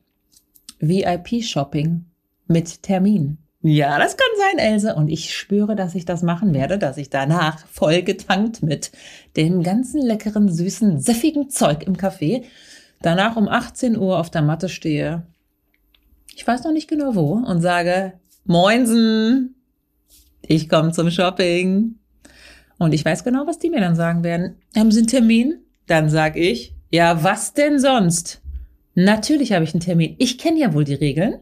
VIP-Shopping 0.80 2.06
mit 2.48 2.84
Termin. 2.84 3.38
Ja, 3.70 4.00
das 4.00 4.16
kann 4.16 4.28
sein, 4.38 4.60
Else. 4.60 4.96
Und 4.96 5.10
ich 5.10 5.36
spüre, 5.36 5.76
dass 5.76 5.94
ich 5.94 6.06
das 6.06 6.22
machen 6.22 6.54
werde, 6.54 6.78
dass 6.78 6.96
ich 6.96 7.10
danach 7.10 7.68
voll 7.68 8.02
getankt 8.02 8.64
mit 8.64 8.94
dem 9.36 9.62
ganzen 9.62 10.02
leckeren, 10.02 10.50
süßen, 10.50 11.02
süffigen 11.02 11.50
Zeug 11.50 11.84
im 11.84 11.98
Café 11.98 12.46
danach 13.02 13.36
um 13.36 13.50
18 13.50 13.98
Uhr 13.98 14.20
auf 14.20 14.30
der 14.30 14.42
Matte 14.42 14.70
stehe. 14.70 15.24
Ich 16.34 16.48
weiß 16.48 16.64
noch 16.64 16.72
nicht 16.72 16.88
genau 16.88 17.16
wo 17.16 17.34
und 17.34 17.60
sage, 17.60 18.14
Moinsen, 18.46 19.56
ich 20.44 20.70
komme 20.70 20.94
zum 20.94 21.12
Shopping. 21.12 21.96
Und 22.78 22.94
ich 22.94 23.04
weiß 23.04 23.26
genau, 23.26 23.48
was 23.48 23.60
die 23.60 23.70
mir 23.70 23.82
dann 23.82 23.98
sagen 23.98 24.24
werden. 24.24 24.56
Haben 24.78 24.92
Sie 24.94 25.00
einen 25.00 25.08
Termin? 25.08 25.58
Dann 25.88 26.10
sag 26.10 26.38
ich, 26.38 26.74
ja, 26.90 27.22
was 27.22 27.54
denn 27.54 27.80
sonst? 27.80 28.42
Natürlich 28.96 29.52
habe 29.52 29.66
ich 29.66 29.74
einen 29.74 29.82
Termin. 29.82 30.16
Ich 30.20 30.38
kenne 30.38 30.58
ja 30.58 30.74
wohl 30.74 30.86
die 30.86 30.94
Regeln. 30.94 31.42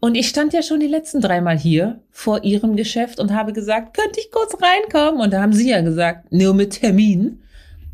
Und 0.00 0.14
ich 0.14 0.28
stand 0.28 0.54
ja 0.54 0.62
schon 0.62 0.80
die 0.80 0.86
letzten 0.86 1.20
dreimal 1.20 1.58
hier 1.58 2.02
vor 2.10 2.42
Ihrem 2.42 2.74
Geschäft 2.74 3.20
und 3.20 3.34
habe 3.34 3.52
gesagt, 3.52 3.94
könnte 3.94 4.18
ich 4.18 4.30
kurz 4.30 4.56
reinkommen? 4.60 5.20
Und 5.20 5.32
da 5.32 5.42
haben 5.42 5.52
Sie 5.52 5.68
ja 5.68 5.82
gesagt, 5.82 6.32
nur 6.32 6.54
mit 6.54 6.80
Termin. 6.80 7.42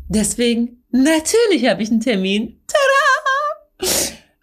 Deswegen, 0.07 0.83
natürlich 0.91 1.67
habe 1.67 1.83
ich 1.83 1.91
einen 1.91 1.99
Termin. 1.99 2.61
Tada! 2.67 3.87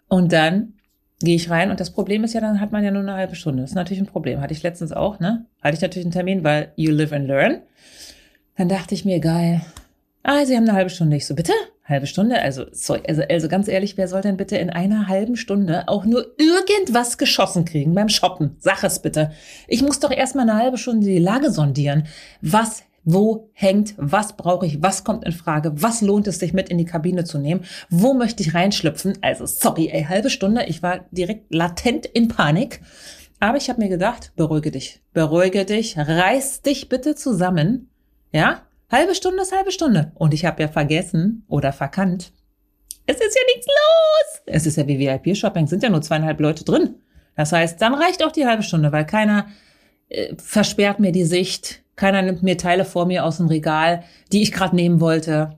Und 0.07 0.31
dann 0.31 0.73
gehe 1.19 1.35
ich 1.35 1.49
rein 1.49 1.71
und 1.71 1.79
das 1.79 1.91
Problem 1.91 2.23
ist 2.23 2.33
ja, 2.33 2.41
dann 2.41 2.61
hat 2.61 2.71
man 2.71 2.83
ja 2.83 2.91
nur 2.91 3.01
eine 3.01 3.13
halbe 3.13 3.35
Stunde. 3.35 3.63
Das 3.63 3.71
ist 3.71 3.75
natürlich 3.75 4.01
ein 4.01 4.05
Problem. 4.07 4.41
Hatte 4.41 4.53
ich 4.53 4.61
letztens 4.61 4.91
auch, 4.91 5.19
ne? 5.19 5.45
Hatte 5.61 5.75
ich 5.75 5.81
natürlich 5.81 6.05
einen 6.05 6.13
Termin, 6.13 6.43
weil 6.43 6.71
you 6.75 6.91
live 6.91 7.13
and 7.13 7.27
learn. 7.27 7.61
Dann 8.57 8.69
dachte 8.69 8.93
ich 8.93 9.05
mir, 9.05 9.19
geil. 9.19 9.61
Ah, 10.23 10.45
Sie 10.45 10.55
haben 10.55 10.63
eine 10.63 10.73
halbe 10.73 10.89
Stunde. 10.89 11.17
Ich 11.17 11.25
so, 11.25 11.35
bitte? 11.35 11.53
Halbe 11.87 12.07
Stunde? 12.07 12.41
Also, 12.41 12.65
also, 13.07 13.21
also 13.29 13.47
ganz 13.47 13.67
ehrlich, 13.67 13.95
wer 13.95 14.07
soll 14.07 14.21
denn 14.21 14.37
bitte 14.37 14.57
in 14.57 14.71
einer 14.71 15.07
halben 15.07 15.35
Stunde 15.35 15.87
auch 15.87 16.03
nur 16.03 16.25
irgendwas 16.39 17.19
geschossen 17.19 17.63
kriegen 17.63 17.93
beim 17.93 18.09
Shoppen? 18.09 18.55
Sag 18.57 18.83
es 18.83 18.99
bitte. 18.99 19.31
Ich 19.67 19.83
muss 19.83 19.99
doch 19.99 20.09
erstmal 20.09 20.49
eine 20.49 20.59
halbe 20.59 20.79
Stunde 20.79 21.05
die 21.05 21.19
Lage 21.19 21.51
sondieren. 21.51 22.07
Was 22.41 22.83
wo 23.05 23.51
hängt, 23.53 23.93
was 23.97 24.35
brauche 24.35 24.65
ich, 24.65 24.81
was 24.81 25.03
kommt 25.03 25.25
in 25.25 25.31
Frage, 25.31 25.71
was 25.75 26.01
lohnt 26.01 26.27
es 26.27 26.39
sich 26.39 26.53
mit 26.53 26.69
in 26.69 26.79
die 26.79 26.85
Kabine 26.85 27.23
zu 27.23 27.37
nehmen, 27.37 27.63
wo 27.91 28.15
möchte 28.15 28.41
ich 28.41 28.55
reinschlüpfen. 28.55 29.19
Also 29.21 29.45
sorry, 29.45 29.89
ey, 29.89 30.05
halbe 30.05 30.31
Stunde, 30.31 30.65
ich 30.65 30.81
war 30.81 31.05
direkt 31.11 31.53
latent 31.53 32.07
in 32.07 32.27
Panik. 32.27 32.81
Aber 33.39 33.57
ich 33.57 33.69
habe 33.69 33.81
mir 33.81 33.89
gedacht, 33.89 34.31
beruhige 34.35 34.71
dich, 34.71 35.01
beruhige 35.13 35.65
dich, 35.65 35.97
reiß 35.99 36.63
dich 36.63 36.89
bitte 36.89 37.13
zusammen. 37.13 37.89
Ja, 38.31 38.63
Halbe 38.91 39.15
Stunde 39.15 39.41
ist 39.41 39.55
halbe 39.55 39.71
Stunde. 39.71 40.11
Und 40.15 40.33
ich 40.33 40.45
habe 40.45 40.61
ja 40.61 40.67
vergessen 40.67 41.43
oder 41.47 41.73
verkannt. 41.73 42.31
Es 43.07 43.17
ist 43.17 43.35
ja 43.35 43.41
nichts 43.53 43.67
los. 43.67 44.41
Es 44.45 44.65
ist 44.65 44.77
ja 44.77 44.87
wie 44.87 44.99
VIP-Shopping, 44.99 45.67
sind 45.67 45.83
ja 45.83 45.89
nur 45.89 46.01
zweieinhalb 46.01 46.39
Leute 46.39 46.63
drin. 46.63 46.95
Das 47.35 47.51
heißt, 47.51 47.81
dann 47.81 47.93
reicht 47.93 48.23
auch 48.23 48.31
die 48.31 48.45
halbe 48.45 48.63
Stunde, 48.63 48.91
weil 48.91 49.05
keiner 49.05 49.47
äh, 50.09 50.33
versperrt 50.37 50.99
mir 50.99 51.11
die 51.11 51.25
Sicht. 51.25 51.83
Keiner 51.95 52.21
nimmt 52.21 52.43
mir 52.43 52.57
Teile 52.57 52.85
vor 52.85 53.05
mir 53.05 53.25
aus 53.25 53.37
dem 53.37 53.47
Regal, 53.47 54.03
die 54.31 54.41
ich 54.41 54.51
gerade 54.51 54.75
nehmen 54.75 54.99
wollte. 54.99 55.57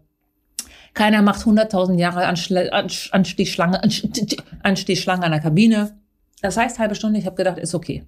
Keiner 0.93 1.21
macht 1.21 1.41
100.000 1.41 1.97
Jahre 1.99 2.25
Anstehschlange, 2.25 3.81
Anstehschlange 4.63 5.23
an 5.23 5.31
der 5.31 5.41
Kabine. 5.41 5.97
Das 6.41 6.57
heißt, 6.57 6.79
halbe 6.79 6.95
Stunde, 6.95 7.19
ich 7.19 7.25
habe 7.25 7.35
gedacht, 7.35 7.57
ist 7.59 7.75
okay. 7.75 8.03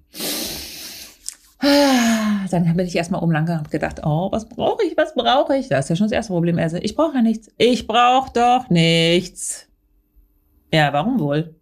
Dann 1.61 2.75
bin 2.75 2.87
ich 2.87 2.95
erstmal 2.95 3.21
lang 3.31 3.43
und 3.43 3.57
habe 3.57 3.69
gedacht, 3.69 4.01
oh, 4.03 4.31
was 4.31 4.47
brauche 4.47 4.83
ich, 4.85 4.95
was 4.95 5.13
brauche 5.13 5.57
ich? 5.57 5.67
Das 5.67 5.85
ist 5.85 5.89
ja 5.89 5.95
schon 5.95 6.05
das 6.07 6.13
erste 6.13 6.33
Problem. 6.33 6.57
Also, 6.57 6.77
ich 6.77 6.95
brauche 6.95 7.15
ja 7.15 7.21
nichts. 7.21 7.49
Ich 7.57 7.85
brauche 7.85 8.31
doch 8.33 8.69
nichts. 8.69 9.67
Ja, 10.71 10.93
warum 10.93 11.19
wohl? 11.19 11.55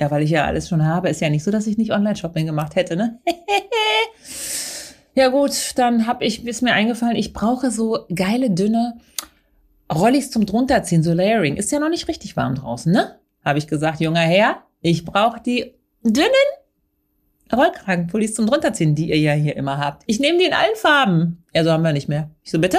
Ja, 0.00 0.10
weil 0.10 0.22
ich 0.22 0.30
ja 0.30 0.44
alles 0.44 0.68
schon 0.68 0.84
habe. 0.84 1.08
Ist 1.08 1.20
ja 1.20 1.30
nicht 1.30 1.44
so, 1.44 1.50
dass 1.50 1.66
ich 1.66 1.76
nicht 1.76 1.92
Online-Shopping 1.92 2.46
gemacht 2.46 2.76
hätte, 2.76 2.96
ne? 2.96 3.20
ja 5.14 5.28
gut, 5.28 5.72
dann 5.76 6.06
hab 6.06 6.22
ich, 6.22 6.46
ist 6.46 6.62
mir 6.62 6.72
eingefallen, 6.72 7.16
ich 7.16 7.32
brauche 7.32 7.70
so 7.70 8.06
geile, 8.14 8.50
dünne 8.50 8.98
Rollis 9.92 10.30
zum 10.30 10.46
drunterziehen, 10.46 11.02
so 11.02 11.12
Layering. 11.12 11.56
Ist 11.56 11.72
ja 11.72 11.78
noch 11.78 11.88
nicht 11.88 12.08
richtig 12.08 12.36
warm 12.36 12.54
draußen, 12.54 12.92
ne? 12.92 13.18
Habe 13.44 13.58
ich 13.58 13.66
gesagt, 13.66 14.00
junger 14.00 14.20
Herr, 14.20 14.62
ich 14.80 15.04
brauche 15.04 15.40
die 15.40 15.74
dünnen 16.02 16.28
Rollkragenpullis 17.54 18.34
zum 18.34 18.46
drunterziehen, 18.46 18.94
die 18.94 19.10
ihr 19.10 19.18
ja 19.18 19.32
hier 19.32 19.56
immer 19.56 19.78
habt. 19.78 20.02
Ich 20.06 20.20
nehme 20.20 20.38
die 20.38 20.46
in 20.46 20.52
allen 20.52 20.76
Farben. 20.76 21.44
Ja, 21.54 21.64
so 21.64 21.70
haben 21.70 21.82
wir 21.82 21.92
nicht 21.92 22.08
mehr. 22.08 22.30
Ich 22.42 22.50
so, 22.50 22.58
bitte? 22.58 22.78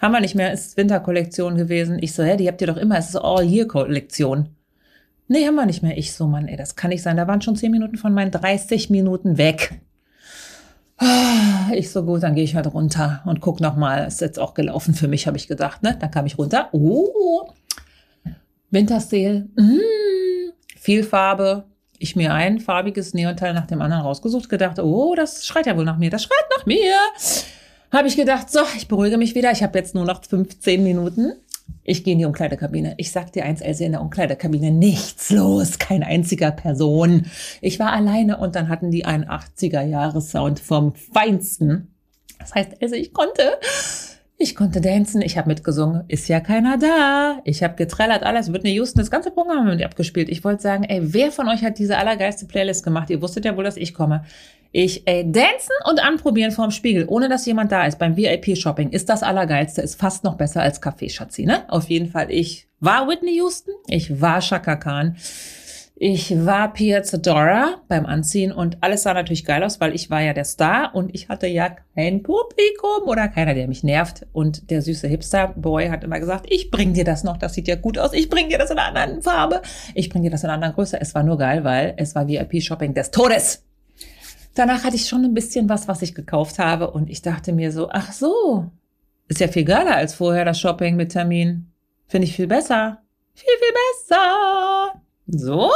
Haben 0.00 0.12
wir 0.12 0.20
nicht 0.20 0.34
mehr, 0.34 0.52
ist 0.52 0.76
Winterkollektion 0.76 1.56
gewesen. 1.56 1.98
Ich 2.00 2.14
so, 2.14 2.22
hä, 2.22 2.36
die 2.36 2.48
habt 2.48 2.60
ihr 2.60 2.66
doch 2.66 2.76
immer, 2.76 2.98
es 2.98 3.08
ist 3.08 3.16
All-Year-Kollektion. 3.16 4.50
Nee, 5.28 5.46
haben 5.46 5.54
wir 5.56 5.66
nicht 5.66 5.82
mehr. 5.82 5.96
Ich 5.96 6.12
so, 6.12 6.26
Mann, 6.26 6.46
ey, 6.46 6.56
das 6.56 6.76
kann 6.76 6.90
nicht 6.90 7.02
sein. 7.02 7.16
Da 7.16 7.26
waren 7.26 7.40
schon 7.40 7.56
zehn 7.56 7.72
Minuten 7.72 7.96
von 7.96 8.14
meinen 8.14 8.30
30 8.30 8.90
Minuten 8.90 9.38
weg. 9.38 9.80
Ah, 10.98 11.70
ich 11.74 11.90
so, 11.90 12.04
gut, 12.04 12.22
dann 12.22 12.34
gehe 12.34 12.44
ich 12.44 12.54
halt 12.54 12.72
runter 12.72 13.22
und 13.26 13.40
guck 13.40 13.60
noch 13.60 13.76
mal. 13.76 14.06
Ist 14.06 14.20
jetzt 14.20 14.38
auch 14.38 14.54
gelaufen 14.54 14.94
für 14.94 15.08
mich, 15.08 15.26
habe 15.26 15.36
ich 15.36 15.48
gedacht, 15.48 15.82
ne? 15.82 15.96
Dann 15.98 16.10
kam 16.10 16.26
ich 16.26 16.38
runter. 16.38 16.68
Oh, 16.72 17.50
Wintersale. 18.70 19.48
Mm, 19.56 20.52
viel 20.78 21.02
Farbe, 21.02 21.64
ich 21.98 22.16
mir 22.16 22.32
ein 22.32 22.60
farbiges 22.60 23.14
Neonteil 23.14 23.54
nach 23.54 23.66
dem 23.66 23.80
anderen 23.82 24.02
rausgesucht, 24.02 24.48
gedacht, 24.48 24.78
oh, 24.78 25.14
das 25.14 25.46
schreit 25.46 25.66
ja 25.66 25.76
wohl 25.76 25.84
nach 25.84 25.98
mir, 25.98 26.10
das 26.10 26.22
schreit 26.24 26.44
nach 26.56 26.66
mir. 26.66 26.94
Habe 27.92 28.08
ich 28.08 28.16
gedacht, 28.16 28.50
so, 28.50 28.60
ich 28.76 28.88
beruhige 28.88 29.16
mich 29.16 29.34
wieder, 29.34 29.52
ich 29.52 29.62
habe 29.62 29.78
jetzt 29.78 29.94
nur 29.94 30.04
noch 30.04 30.24
15 30.24 30.82
Minuten. 30.82 31.32
Ich 31.82 32.02
gehe 32.02 32.12
in 32.12 32.18
die 32.18 32.24
Umkleidekabine. 32.24 32.94
Ich 32.96 33.12
sag 33.12 33.32
dir 33.32 33.44
eins, 33.44 33.60
Else, 33.60 33.84
in 33.84 33.92
der 33.92 34.00
Umkleidekabine 34.00 34.72
nichts 34.72 35.30
los, 35.30 35.78
kein 35.78 36.02
einziger 36.02 36.50
Person. 36.50 37.26
Ich 37.60 37.78
war 37.78 37.92
alleine 37.92 38.38
und 38.38 38.56
dann 38.56 38.68
hatten 38.68 38.90
die 38.90 39.04
einen 39.04 39.24
80er-Jahres-Sound 39.24 40.58
vom 40.58 40.94
Feinsten. 40.94 41.94
Das 42.38 42.54
heißt, 42.54 42.82
Else, 42.82 42.96
ich 42.96 43.12
konnte 43.12 43.58
ich 44.38 44.54
konnte 44.54 44.80
dancen, 44.82 45.22
ich 45.22 45.38
habe 45.38 45.48
mitgesungen, 45.48 46.04
ist 46.08 46.28
ja 46.28 46.40
keiner 46.40 46.76
da. 46.76 47.40
Ich 47.44 47.62
habe 47.62 47.74
getrellert, 47.74 48.22
alles. 48.22 48.52
Whitney 48.52 48.74
Houston, 48.74 49.00
das 49.00 49.10
ganze 49.10 49.30
Programm 49.30 49.58
haben 49.58 49.66
wir 49.66 49.74
mit 49.74 49.84
abgespielt. 49.84 50.28
Ich 50.28 50.44
wollte 50.44 50.62
sagen, 50.62 50.84
ey, 50.84 51.00
wer 51.02 51.32
von 51.32 51.48
euch 51.48 51.62
hat 51.62 51.78
diese 51.78 51.96
allergeilste 51.96 52.44
Playlist 52.46 52.84
gemacht? 52.84 53.08
Ihr 53.08 53.22
wusstet 53.22 53.46
ja 53.46 53.56
wohl, 53.56 53.64
dass 53.64 53.78
ich 53.78 53.94
komme. 53.94 54.24
Ich, 54.72 55.06
ey, 55.06 55.24
dancen 55.24 55.72
und 55.88 56.04
anprobieren 56.04 56.50
vorm 56.52 56.70
Spiegel, 56.70 57.06
ohne 57.08 57.30
dass 57.30 57.46
jemand 57.46 57.72
da 57.72 57.86
ist, 57.86 57.98
beim 57.98 58.16
VIP-Shopping, 58.16 58.90
ist 58.90 59.08
das 59.08 59.22
Allergeilste, 59.22 59.80
ist 59.80 59.98
fast 59.98 60.22
noch 60.22 60.36
besser 60.36 60.60
als 60.60 60.82
Kaffee, 60.82 61.08
Schatzi, 61.08 61.46
ne? 61.46 61.62
Auf 61.68 61.88
jeden 61.88 62.10
Fall, 62.10 62.30
ich 62.30 62.68
war 62.78 63.08
Whitney 63.08 63.36
Houston, 63.36 63.72
ich 63.88 64.20
war 64.20 64.42
Shaka 64.42 64.76
Khan. 64.76 65.16
Ich 65.98 66.44
war 66.44 66.74
Pia 66.74 67.02
Zadora 67.02 67.80
beim 67.88 68.04
Anziehen 68.04 68.52
und 68.52 68.82
alles 68.82 69.04
sah 69.04 69.14
natürlich 69.14 69.46
geil 69.46 69.64
aus, 69.64 69.80
weil 69.80 69.94
ich 69.94 70.10
war 70.10 70.20
ja 70.20 70.34
der 70.34 70.44
Star 70.44 70.94
und 70.94 71.14
ich 71.14 71.30
hatte 71.30 71.46
ja 71.46 71.74
kein 71.94 72.22
Publikum 72.22 73.06
oder 73.06 73.28
keiner, 73.28 73.54
der 73.54 73.66
mich 73.66 73.82
nervt. 73.82 74.26
Und 74.34 74.70
der 74.70 74.82
süße 74.82 75.08
Hipster-Boy 75.08 75.88
hat 75.88 76.04
immer 76.04 76.20
gesagt, 76.20 76.48
ich 76.50 76.70
bring 76.70 76.92
dir 76.92 77.04
das 77.04 77.24
noch, 77.24 77.38
das 77.38 77.54
sieht 77.54 77.66
ja 77.66 77.76
gut 77.76 77.96
aus, 77.96 78.12
ich 78.12 78.28
bring 78.28 78.50
dir 78.50 78.58
das 78.58 78.70
in 78.70 78.78
einer 78.78 79.00
anderen 79.00 79.22
Farbe, 79.22 79.62
ich 79.94 80.10
bring 80.10 80.22
dir 80.22 80.30
das 80.30 80.42
in 80.42 80.50
einer 80.50 80.56
anderen 80.56 80.74
Größe. 80.74 81.00
Es 81.00 81.14
war 81.14 81.22
nur 81.22 81.38
geil, 81.38 81.64
weil 81.64 81.94
es 81.96 82.14
war 82.14 82.28
VIP-Shopping 82.28 82.92
des 82.92 83.10
Todes. 83.10 83.64
Danach 84.54 84.84
hatte 84.84 84.96
ich 84.96 85.08
schon 85.08 85.24
ein 85.24 85.32
bisschen 85.32 85.70
was, 85.70 85.88
was 85.88 86.02
ich 86.02 86.14
gekauft 86.14 86.58
habe 86.58 86.90
und 86.90 87.08
ich 87.08 87.22
dachte 87.22 87.54
mir 87.54 87.72
so, 87.72 87.88
ach 87.90 88.12
so, 88.12 88.66
ist 89.28 89.40
ja 89.40 89.48
viel 89.48 89.64
geiler 89.64 89.96
als 89.96 90.12
vorher 90.12 90.44
das 90.44 90.60
Shopping 90.60 90.94
mit 90.94 91.12
Termin. 91.12 91.72
Finde 92.06 92.26
ich 92.26 92.36
viel 92.36 92.48
besser. 92.48 92.98
Viel, 93.32 93.48
viel 93.48 93.74
besser. 94.10 95.05
So. 95.26 95.70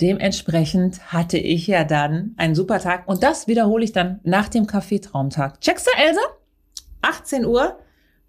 Dementsprechend 0.00 1.12
hatte 1.12 1.38
ich 1.38 1.66
ja 1.66 1.82
dann 1.84 2.34
einen 2.36 2.54
super 2.54 2.78
Tag 2.78 3.08
und 3.08 3.22
das 3.22 3.48
wiederhole 3.48 3.84
ich 3.84 3.92
dann 3.92 4.20
nach 4.22 4.48
dem 4.48 4.66
Kaffeetraumtag. 4.66 5.60
Checkst 5.60 5.86
du, 5.86 5.90
Elsa? 6.00 6.20
18 7.02 7.44
Uhr, 7.44 7.78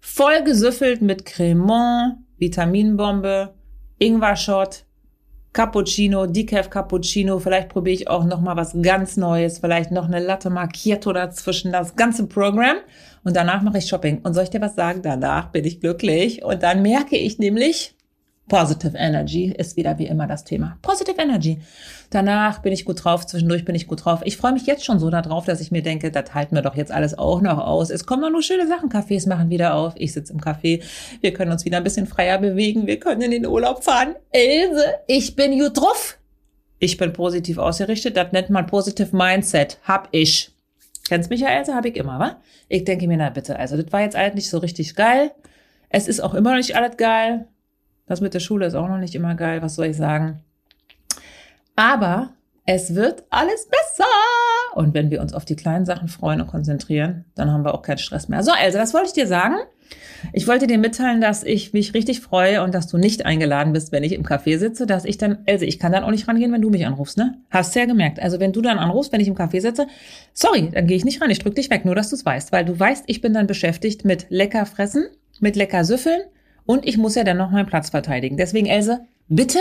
voll 0.00 0.42
gesüffelt 0.42 1.00
mit 1.00 1.24
Cremant, 1.24 2.18
Vitaminbombe, 2.38 3.54
Ingwer-Shot, 3.98 4.84
Cappuccino, 5.52 6.26
Decaf 6.26 6.70
Cappuccino. 6.70 7.38
Vielleicht 7.38 7.68
probiere 7.68 7.94
ich 7.94 8.08
auch 8.08 8.24
noch 8.24 8.40
mal 8.40 8.56
was 8.56 8.76
ganz 8.80 9.16
Neues, 9.16 9.58
vielleicht 9.58 9.90
noch 9.90 10.06
eine 10.06 10.20
Latte 10.20 10.50
Macchiato 10.50 11.12
dazwischen, 11.12 11.72
das 11.72 11.96
ganze 11.96 12.26
Programm. 12.26 12.76
Und 13.24 13.36
danach 13.36 13.62
mache 13.62 13.78
ich 13.78 13.86
Shopping. 13.86 14.20
Und 14.22 14.34
soll 14.34 14.44
ich 14.44 14.50
dir 14.50 14.60
was 14.60 14.74
sagen? 14.74 15.02
Danach 15.02 15.50
bin 15.50 15.64
ich 15.64 15.80
glücklich. 15.80 16.44
Und 16.44 16.62
dann 16.62 16.82
merke 16.82 17.16
ich 17.16 17.38
nämlich, 17.38 17.94
Positive 18.50 18.98
Energy 18.98 19.54
ist 19.56 19.76
wieder 19.76 19.96
wie 19.98 20.08
immer 20.08 20.26
das 20.26 20.42
Thema. 20.42 20.76
Positive 20.82 21.22
Energy. 21.22 21.60
Danach 22.10 22.58
bin 22.58 22.72
ich 22.72 22.84
gut 22.84 23.04
drauf, 23.04 23.24
zwischendurch 23.24 23.64
bin 23.64 23.76
ich 23.76 23.86
gut 23.86 24.04
drauf. 24.04 24.22
Ich 24.24 24.36
freue 24.36 24.52
mich 24.52 24.66
jetzt 24.66 24.84
schon 24.84 24.98
so 24.98 25.08
darauf, 25.08 25.44
dass 25.44 25.60
ich 25.60 25.70
mir 25.70 25.82
denke, 25.82 26.10
das 26.10 26.34
halten 26.34 26.56
wir 26.56 26.62
doch 26.62 26.74
jetzt 26.74 26.90
alles 26.90 27.16
auch 27.16 27.40
noch 27.40 27.58
aus. 27.58 27.90
Es 27.90 28.06
kommen 28.06 28.32
nur 28.32 28.42
schöne 28.42 28.66
Sachen. 28.66 28.90
Cafés 28.90 29.28
machen 29.28 29.50
wieder 29.50 29.74
auf. 29.74 29.94
Ich 29.96 30.12
sitze 30.12 30.32
im 30.32 30.40
Café. 30.40 30.82
Wir 31.20 31.32
können 31.32 31.52
uns 31.52 31.64
wieder 31.64 31.76
ein 31.76 31.84
bisschen 31.84 32.08
freier 32.08 32.38
bewegen. 32.38 32.88
Wir 32.88 32.98
können 32.98 33.22
in 33.22 33.30
den 33.30 33.46
Urlaub 33.46 33.84
fahren. 33.84 34.16
Ilse, 34.32 34.84
ich 35.06 35.36
bin 35.36 35.56
gut 35.56 35.80
drauf. 35.80 36.18
Ich 36.80 36.96
bin 36.96 37.12
positiv 37.12 37.58
ausgerichtet. 37.58 38.16
Das 38.16 38.32
nennt 38.32 38.50
man 38.50 38.66
Positive 38.66 39.16
Mindset. 39.16 39.78
Hab 39.84 40.08
ich. 40.10 40.50
Kennst 41.08 41.30
mich 41.30 41.42
ja, 41.42 41.56
Ilse? 41.56 41.76
Hab 41.76 41.86
ich 41.86 41.94
immer, 41.94 42.18
wa? 42.18 42.40
Ich 42.68 42.82
denke 42.82 43.06
mir, 43.06 43.16
na 43.16 43.30
bitte, 43.30 43.56
also 43.60 43.80
das 43.80 43.92
war 43.92 44.00
jetzt 44.00 44.16
eigentlich 44.16 44.50
so 44.50 44.58
richtig 44.58 44.96
geil. 44.96 45.30
Es 45.88 46.08
ist 46.08 46.18
auch 46.18 46.34
immer 46.34 46.50
noch 46.50 46.56
nicht 46.56 46.74
alles 46.74 46.96
geil. 46.96 47.46
Das 48.10 48.20
mit 48.20 48.34
der 48.34 48.40
Schule 48.40 48.66
ist 48.66 48.74
auch 48.74 48.88
noch 48.88 48.98
nicht 48.98 49.14
immer 49.14 49.36
geil, 49.36 49.62
was 49.62 49.76
soll 49.76 49.86
ich 49.86 49.96
sagen. 49.96 50.40
Aber 51.76 52.30
es 52.66 52.96
wird 52.96 53.22
alles 53.30 53.68
besser. 53.68 54.10
Und 54.74 54.94
wenn 54.94 55.12
wir 55.12 55.20
uns 55.20 55.32
auf 55.32 55.44
die 55.44 55.54
kleinen 55.54 55.86
Sachen 55.86 56.08
freuen 56.08 56.40
und 56.40 56.48
konzentrieren, 56.48 57.24
dann 57.36 57.52
haben 57.52 57.64
wir 57.64 57.72
auch 57.72 57.82
keinen 57.82 57.98
Stress 57.98 58.28
mehr. 58.28 58.42
So, 58.42 58.50
also, 58.50 58.78
das 58.78 58.94
wollte 58.94 59.06
ich 59.06 59.12
dir 59.12 59.28
sagen. 59.28 59.58
Ich 60.32 60.48
wollte 60.48 60.66
dir 60.66 60.78
mitteilen, 60.78 61.20
dass 61.20 61.44
ich 61.44 61.72
mich 61.72 61.94
richtig 61.94 62.20
freue 62.20 62.64
und 62.64 62.74
dass 62.74 62.88
du 62.88 62.98
nicht 62.98 63.26
eingeladen 63.26 63.72
bist, 63.72 63.92
wenn 63.92 64.02
ich 64.02 64.12
im 64.12 64.24
Café 64.24 64.58
sitze, 64.58 64.86
dass 64.86 65.04
ich 65.04 65.16
dann, 65.16 65.38
also 65.46 65.64
ich 65.64 65.78
kann 65.78 65.92
dann 65.92 66.02
auch 66.02 66.10
nicht 66.10 66.26
rangehen, 66.26 66.52
wenn 66.52 66.62
du 66.62 66.70
mich 66.70 66.84
anrufst, 66.86 67.16
ne? 67.16 67.38
Hast 67.48 67.76
du 67.76 67.78
ja 67.78 67.86
gemerkt. 67.86 68.18
Also 68.18 68.40
wenn 68.40 68.52
du 68.52 68.60
dann 68.60 68.78
anrufst, 68.78 69.12
wenn 69.12 69.20
ich 69.20 69.28
im 69.28 69.36
Café 69.36 69.60
sitze, 69.60 69.86
sorry, 70.32 70.68
dann 70.72 70.88
gehe 70.88 70.96
ich 70.96 71.04
nicht 71.04 71.22
ran, 71.22 71.30
ich 71.30 71.38
drück 71.38 71.54
dich 71.54 71.70
weg, 71.70 71.84
nur 71.84 71.94
dass 71.94 72.10
du 72.10 72.16
es 72.16 72.26
weißt, 72.26 72.50
weil 72.50 72.64
du 72.64 72.78
weißt, 72.78 73.04
ich 73.06 73.20
bin 73.20 73.34
dann 73.34 73.46
beschäftigt 73.46 74.04
mit 74.04 74.26
lecker 74.30 74.66
fressen, 74.66 75.06
mit 75.38 75.54
lecker 75.54 75.84
süffeln 75.84 76.22
und 76.66 76.86
ich 76.86 76.98
muss 76.98 77.14
ja 77.14 77.24
dann 77.24 77.36
noch 77.36 77.50
meinen 77.50 77.66
Platz 77.66 77.90
verteidigen. 77.90 78.36
Deswegen, 78.36 78.66
Else, 78.66 79.06
bitte, 79.28 79.58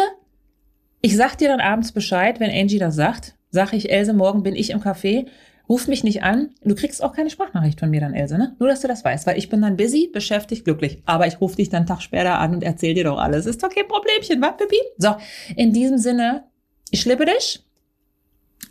ich 1.02 1.16
sag 1.16 1.38
dir 1.38 1.48
dann 1.48 1.62
abends 1.62 1.92
Bescheid, 1.92 2.40
wenn 2.40 2.52
Angie 2.52 2.80
das 2.80 2.96
sagt, 2.96 3.36
sag 3.52 3.74
ich, 3.74 3.92
Else, 3.92 4.14
morgen 4.14 4.44
bin 4.44 4.56
ich 4.56 4.70
im 4.72 4.82
Café, 4.82 5.28
ruf 5.70 5.88
mich 5.88 6.04
nicht 6.04 6.24
an. 6.24 6.50
Du 6.64 6.76
kriegst 6.76 7.04
auch 7.04 7.14
keine 7.14 7.30
Sprachnachricht 7.30 7.80
von 7.80 7.90
mir 7.90 8.02
dann, 8.02 8.14
Else, 8.14 8.38
ne? 8.38 8.56
Nur, 8.60 8.68
dass 8.68 8.82
du 8.82 8.88
das 8.88 9.06
weißt, 9.06 9.28
weil 9.28 9.38
ich 9.38 9.50
bin 9.50 9.62
dann 9.62 9.78
busy, 9.78 10.10
beschäftigt, 10.12 10.66
glücklich. 10.66 11.02
Aber 11.06 11.28
ich 11.28 11.40
rufe 11.40 11.58
dich 11.58 11.70
dann 11.70 11.80
einen 11.80 11.88
Tag 11.88 12.02
später 12.02 12.40
an 12.40 12.54
und 12.54 12.64
erzähl 12.64 12.96
dir 12.96 13.04
doch 13.04 13.20
alles. 13.20 13.46
Ist 13.46 13.64
doch 13.64 13.70
kein 13.70 13.88
Problemchen, 13.88 14.42
wa, 14.42 14.52
Pippi? 14.52 14.80
So, 14.98 15.16
in 15.56 15.72
diesem 15.72 15.98
Sinne, 15.98 16.44
ich 16.90 17.02
schlippe 17.02 17.26
dich. 17.26 17.64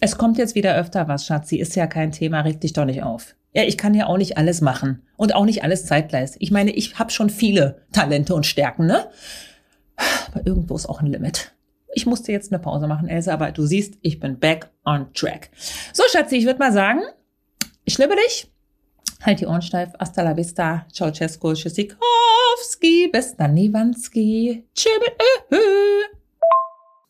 Es 0.00 0.18
kommt 0.18 0.38
jetzt 0.38 0.54
wieder 0.54 0.76
öfter 0.76 1.08
was, 1.08 1.24
Schatzi. 1.26 1.56
Ist 1.56 1.76
ja 1.76 1.86
kein 1.86 2.12
Thema, 2.12 2.40
reg 2.40 2.60
dich 2.60 2.72
doch 2.72 2.84
nicht 2.84 3.02
auf. 3.02 3.34
Ja, 3.58 3.64
ich 3.64 3.76
kann 3.76 3.92
ja 3.92 4.06
auch 4.06 4.18
nicht 4.18 4.38
alles 4.38 4.60
machen 4.60 5.02
und 5.16 5.34
auch 5.34 5.44
nicht 5.44 5.64
alles 5.64 5.84
zeitgleich. 5.84 6.30
Ich 6.38 6.52
meine, 6.52 6.70
ich 6.70 6.96
habe 7.00 7.10
schon 7.10 7.28
viele 7.28 7.82
Talente 7.90 8.32
und 8.36 8.46
Stärken, 8.46 8.86
ne? 8.86 9.08
Aber 10.30 10.46
irgendwo 10.46 10.76
ist 10.76 10.88
auch 10.88 11.00
ein 11.00 11.08
Limit. 11.08 11.56
Ich 11.92 12.06
musste 12.06 12.30
jetzt 12.30 12.52
eine 12.52 12.62
Pause 12.62 12.86
machen, 12.86 13.08
Elsa, 13.08 13.34
aber 13.34 13.50
du 13.50 13.66
siehst, 13.66 13.94
ich 14.02 14.20
bin 14.20 14.38
back 14.38 14.70
on 14.84 15.12
track. 15.12 15.50
So, 15.92 16.04
Schatzi, 16.08 16.36
ich 16.36 16.44
würde 16.44 16.60
mal 16.60 16.72
sagen, 16.72 17.00
ich 17.84 17.98
liebe 17.98 18.14
dich. 18.14 18.48
Halt 19.22 19.40
die 19.40 19.46
Ohren 19.46 19.62
steif. 19.62 19.88
Hasta 19.98 20.22
la 20.22 20.36
vista. 20.36 20.86
Ciao, 20.92 21.10
Cesko, 21.10 21.52
Tschüssikowski. 21.52 23.08
Bis 23.10 23.34
dann, 23.34 23.54
Niwanski. 23.54 24.68
Tschüss. 24.72 25.58